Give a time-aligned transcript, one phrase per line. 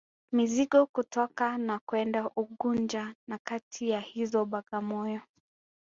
[0.31, 5.21] Mizigo kutoka na kwenda Unguja na kati ya hizo Bagamoyo